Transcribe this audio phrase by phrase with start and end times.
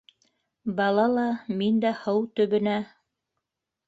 [0.77, 1.25] Бала ла,
[1.59, 2.73] мин дә һыу төбөнә...